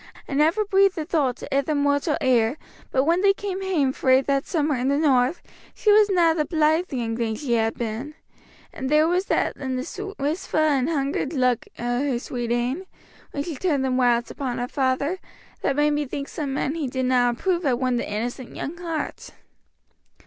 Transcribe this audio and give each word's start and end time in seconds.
I 0.27 0.33
never 0.33 0.65
breathed 0.65 0.95
the 0.95 1.05
thoct 1.05 1.35
to 1.41 1.55
ither 1.55 1.75
mortal 1.75 2.17
ear, 2.23 2.57
but 2.89 3.03
when 3.03 3.21
they 3.21 3.33
cam 3.33 3.61
hame 3.61 3.93
frae 3.93 4.21
that 4.21 4.47
summer 4.47 4.73
in 4.73 4.87
the 4.87 4.97
North, 4.97 5.43
she 5.75 5.91
was 5.91 6.09
na 6.09 6.33
the 6.33 6.43
blythe 6.43 6.91
young 6.91 7.15
thing 7.15 7.35
she 7.35 7.53
had 7.53 7.77
been; 7.77 8.15
and 8.73 8.89
there 8.89 9.07
was 9.07 9.25
that 9.25 9.55
in 9.57 9.75
the 9.75 9.83
wistfu' 9.83 10.57
and 10.57 10.89
hungered 10.89 11.33
look 11.33 11.67
o' 11.77 11.83
her 12.01 12.17
sweet 12.17 12.51
een 12.51 12.87
when 13.29 13.43
she 13.43 13.55
turned 13.55 13.85
them 13.85 13.95
whiles 13.95 14.31
upon 14.31 14.57
her 14.57 14.67
father 14.67 15.19
that 15.61 15.75
made 15.75 15.91
me 15.91 16.05
think 16.07 16.27
some 16.27 16.57
ane 16.57 16.73
he 16.73 16.87
didna 16.87 17.29
approve 17.29 17.61
had 17.61 17.73
won 17.73 17.97
the 17.97 18.11
innocent 18.11 18.55
young 18.55 18.75
heart." 18.77 19.29